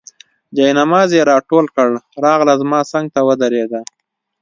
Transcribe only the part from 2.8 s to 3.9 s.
څنګ ته ودرېده.